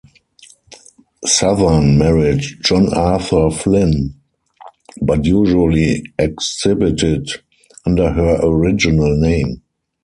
[1.27, 4.15] Southern married John Arthur Flinn
[4.99, 7.29] but usually exhibited
[7.85, 9.61] under her original name.